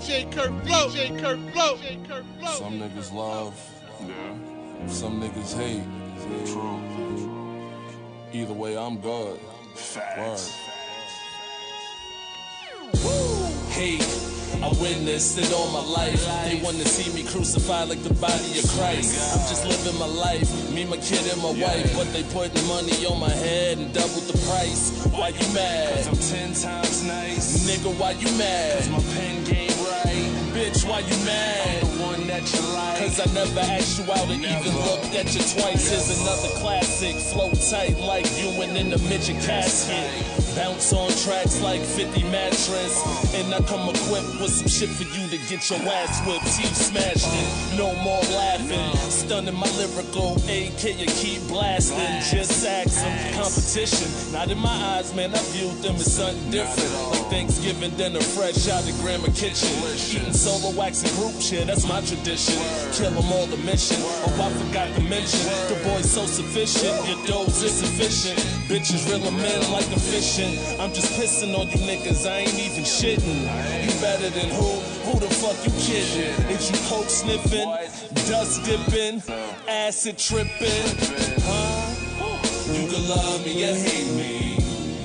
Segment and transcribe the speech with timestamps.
[0.00, 2.52] DJ Kurt Flow, DJ Kurt Flow, DJ Kurt Flow.
[2.52, 3.54] Some niggas love,
[4.00, 5.84] Yeah, some niggas hate.
[6.46, 6.80] true.
[8.32, 9.38] Either way, I'm good.
[9.38, 9.78] Word.
[9.78, 10.56] Facts.
[13.70, 13.98] Hey,
[14.62, 16.20] I witnessed it all my life.
[16.44, 19.16] They wanna see me crucified like the body of Christ.
[19.32, 21.94] I'm just living my life, me, my kid, and my wife.
[21.96, 24.92] But they putting money on my head and doubled the price.
[25.12, 25.94] Why you mad?
[26.04, 27.68] Cause I'm ten times nice.
[27.68, 28.90] Nigga, why you mad?
[28.90, 29.28] My pen game right.
[29.28, 29.29] Bitch,
[31.00, 31.82] why you mad?
[31.82, 32.98] The one that you like.
[32.98, 35.90] Cause I never asked you out or even looked at you twice.
[35.90, 37.16] Here's another classic.
[37.16, 40.10] Flow tight like you and in the midget casket.
[40.56, 43.34] Bounce on tracks like 50 mattress.
[43.34, 46.44] And I come equipped with some shit for you to get your ass whipped.
[46.56, 47.78] Teeth smashed it.
[47.78, 48.96] No more laughing.
[49.10, 52.20] Stunning my lyrical AK, you keep blasting.
[52.30, 52.69] Just.
[53.50, 54.32] Competition.
[54.32, 55.34] Not in my eyes, man.
[55.34, 56.90] I viewed them as something different.
[57.10, 59.66] Like Thanksgiving dinner fresh out of Grandma Kitchen.
[59.90, 62.54] Eating solo wax and group shit, that's my tradition.
[62.94, 63.96] Kill them all the mission.
[63.98, 65.50] Oh, I forgot to mention.
[65.66, 68.38] The boy's so sufficient, your dose is sufficient.
[68.70, 70.54] Bitches reeling men like a fishing.
[70.78, 73.50] I'm just pissing on you niggas, I ain't even shitting.
[73.82, 74.78] You better than who?
[75.10, 76.38] Who the fuck you kidding?
[76.54, 77.66] Is you coke sniffing,
[78.30, 79.22] dust dipping,
[79.66, 80.86] acid tripping?
[81.42, 81.89] Huh?
[82.74, 84.56] You can love me or hate me.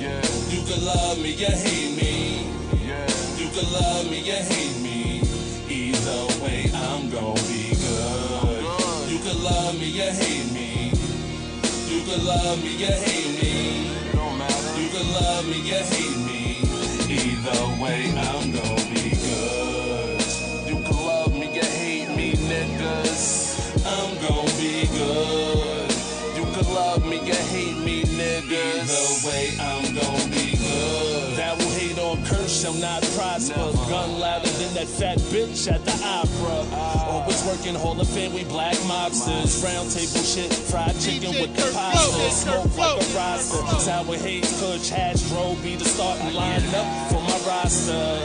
[0.00, 2.46] Yeah, You can love me or hate me.
[2.86, 3.06] yeah.
[3.38, 5.22] You can love me or hate me.
[5.68, 8.64] Either way, I'm gon' be good.
[9.10, 10.92] You can love me or hate me.
[11.88, 13.90] You can love me or hate me.
[14.12, 14.80] Don't matter.
[14.80, 16.42] You can love me or hate me.
[17.08, 18.52] Either way, I'm
[28.48, 28.84] niggas.
[28.84, 31.36] Either way, I'm gon' be good.
[31.36, 33.54] That will hate on curse shall not prosper.
[33.88, 36.66] Gun louder than that fat bitch at the opera.
[37.10, 39.62] Always working Hall of Fame, we black mobsters.
[39.64, 42.30] Round table shit, fried chicken DJ with the pasta.
[42.30, 43.80] Smoke like a roster.
[43.80, 48.20] Sour hate, Kush, hash, dro, be the starting lineup for my roster.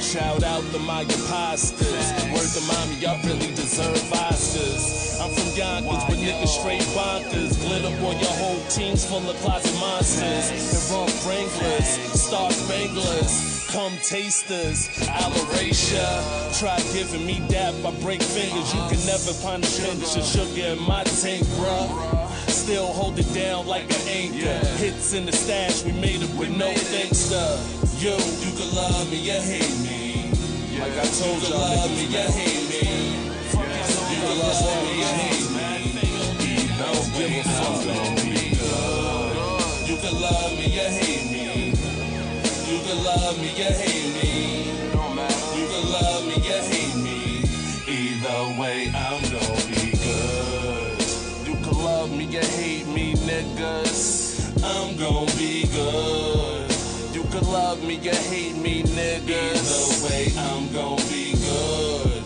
[0.00, 2.29] Shout out to my imposters.
[2.50, 5.20] Word to mommy, y'all really deserve Oscars.
[5.20, 7.60] I'm from Yonkers with niggas straight bonkers.
[7.60, 10.50] Glitter boy, your whole team's full of closet monsters.
[10.50, 11.86] And rump wranglers,
[12.20, 13.70] star spanglers.
[13.72, 16.58] Come tasters, Alaracia.
[16.58, 18.74] Try giving me dap, I break fingers.
[18.74, 22.48] You can never pinch of sugar in my tank, bruh.
[22.48, 24.66] Still hold it down like an anchor.
[24.76, 27.60] Hits in the stash, we made it with no thanks to
[27.98, 28.16] you.
[28.16, 30.09] You can love me or hate me.
[30.80, 32.82] Like I told You y'all love me or hate me.
[34.10, 35.68] You can love me or hate me.
[36.72, 38.18] I don't give a fuck.
[39.88, 41.74] You can love me or hate me.
[42.70, 44.30] You can love me or hate me.
[45.58, 47.18] You can love me or hate me.
[47.86, 50.98] Either way, I'm gonna be good.
[51.46, 54.62] You can love me or hate me, niggas.
[54.64, 56.09] I'm gonna be good.
[57.40, 59.64] Can love me or hate me, niggas.
[59.64, 62.22] Either way, I'm gonna be good.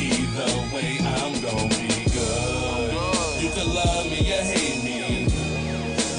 [0.00, 2.92] Either way, I'm gonna be good.
[3.42, 5.28] You can love me or hate me.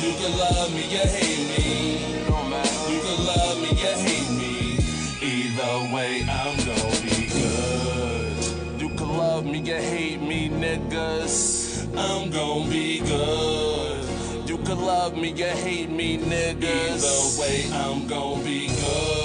[0.02, 1.93] You can love me or hate me.
[9.54, 11.86] Me or hate me, niggas.
[11.96, 14.50] I'm gonna be good.
[14.50, 17.04] You can love me or hate me, niggas.
[17.04, 18.68] Either way, I'm gonna be.
[18.68, 19.23] Good.